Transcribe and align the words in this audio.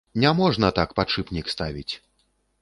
Не 0.21 0.29
можна 0.39 0.71
так 0.79 0.95
падшыпнік 1.01 1.53
ставіць. 1.55 1.89